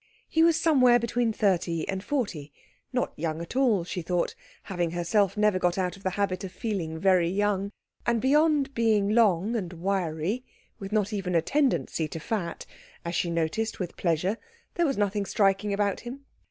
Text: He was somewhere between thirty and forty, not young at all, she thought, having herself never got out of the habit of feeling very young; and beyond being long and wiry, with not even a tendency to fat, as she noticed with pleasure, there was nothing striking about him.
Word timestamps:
He 0.27 0.41
was 0.41 0.59
somewhere 0.59 0.97
between 0.97 1.31
thirty 1.31 1.87
and 1.87 2.03
forty, 2.03 2.51
not 2.91 3.13
young 3.17 3.39
at 3.39 3.55
all, 3.55 3.83
she 3.83 4.01
thought, 4.01 4.33
having 4.63 4.89
herself 4.89 5.37
never 5.37 5.59
got 5.59 5.77
out 5.77 5.95
of 5.95 6.01
the 6.01 6.09
habit 6.17 6.43
of 6.43 6.51
feeling 6.51 6.97
very 6.97 7.29
young; 7.29 7.71
and 8.07 8.19
beyond 8.19 8.73
being 8.73 9.09
long 9.09 9.55
and 9.55 9.73
wiry, 9.73 10.43
with 10.79 10.91
not 10.91 11.13
even 11.13 11.35
a 11.35 11.41
tendency 11.43 12.07
to 12.07 12.19
fat, 12.19 12.65
as 13.05 13.13
she 13.13 13.29
noticed 13.29 13.79
with 13.79 13.95
pleasure, 13.95 14.39
there 14.73 14.87
was 14.87 14.97
nothing 14.97 15.27
striking 15.27 15.71
about 15.71 15.99
him. 15.99 16.25